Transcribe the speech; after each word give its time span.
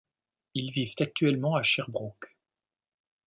Ils 0.55 0.71
vivent 0.71 0.95
actuellement 0.99 1.53
à 1.53 1.61
Sherbrooke. 1.61 2.35